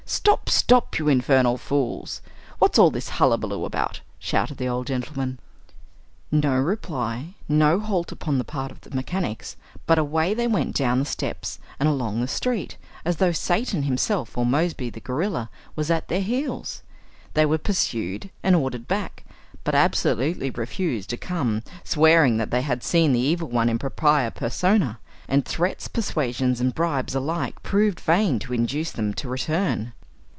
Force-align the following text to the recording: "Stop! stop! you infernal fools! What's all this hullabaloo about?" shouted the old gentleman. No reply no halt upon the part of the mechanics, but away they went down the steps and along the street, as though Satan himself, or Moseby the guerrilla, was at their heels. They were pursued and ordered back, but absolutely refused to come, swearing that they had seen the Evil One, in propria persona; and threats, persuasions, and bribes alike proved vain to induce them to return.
"Stop! 0.03 0.49
stop! 0.49 0.99
you 0.99 1.07
infernal 1.07 1.57
fools! 1.57 2.21
What's 2.59 2.77
all 2.77 2.91
this 2.91 3.07
hullabaloo 3.11 3.63
about?" 3.63 4.01
shouted 4.19 4.57
the 4.57 4.67
old 4.67 4.87
gentleman. 4.87 5.39
No 6.29 6.57
reply 6.57 7.35
no 7.47 7.79
halt 7.79 8.11
upon 8.11 8.37
the 8.37 8.43
part 8.43 8.73
of 8.73 8.81
the 8.81 8.91
mechanics, 8.91 9.55
but 9.87 9.97
away 9.97 10.33
they 10.33 10.47
went 10.47 10.75
down 10.75 10.99
the 10.99 11.05
steps 11.05 11.59
and 11.79 11.87
along 11.87 12.19
the 12.19 12.27
street, 12.27 12.75
as 13.05 13.15
though 13.17 13.31
Satan 13.31 13.83
himself, 13.83 14.37
or 14.37 14.45
Moseby 14.45 14.89
the 14.89 14.99
guerrilla, 14.99 15.49
was 15.77 15.89
at 15.89 16.09
their 16.09 16.19
heels. 16.21 16.83
They 17.33 17.45
were 17.45 17.57
pursued 17.57 18.29
and 18.43 18.53
ordered 18.53 18.89
back, 18.89 19.23
but 19.63 19.75
absolutely 19.75 20.49
refused 20.49 21.09
to 21.11 21.17
come, 21.17 21.63
swearing 21.85 22.35
that 22.35 22.51
they 22.51 22.61
had 22.63 22.83
seen 22.83 23.13
the 23.13 23.19
Evil 23.21 23.47
One, 23.47 23.69
in 23.69 23.79
propria 23.79 24.29
persona; 24.29 24.99
and 25.29 25.45
threats, 25.45 25.87
persuasions, 25.87 26.59
and 26.59 26.75
bribes 26.75 27.15
alike 27.15 27.63
proved 27.63 28.01
vain 28.01 28.39
to 28.39 28.53
induce 28.53 28.91
them 28.91 29.13
to 29.13 29.29
return. 29.29 29.93